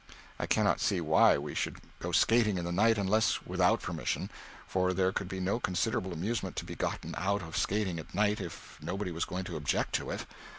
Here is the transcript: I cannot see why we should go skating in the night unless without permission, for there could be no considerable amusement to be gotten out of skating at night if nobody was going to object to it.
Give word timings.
I 0.39 0.47
cannot 0.47 0.79
see 0.81 0.99
why 0.99 1.37
we 1.37 1.53
should 1.53 1.77
go 1.99 2.11
skating 2.11 2.57
in 2.57 2.65
the 2.65 2.71
night 2.71 2.97
unless 2.97 3.45
without 3.45 3.83
permission, 3.83 4.31
for 4.65 4.93
there 4.95 5.11
could 5.11 5.27
be 5.27 5.39
no 5.39 5.59
considerable 5.59 6.11
amusement 6.11 6.55
to 6.55 6.65
be 6.65 6.73
gotten 6.73 7.13
out 7.19 7.43
of 7.43 7.55
skating 7.55 7.99
at 7.99 8.15
night 8.15 8.41
if 8.41 8.79
nobody 8.81 9.11
was 9.11 9.25
going 9.25 9.43
to 9.43 9.57
object 9.57 9.93
to 9.97 10.09
it. 10.09 10.25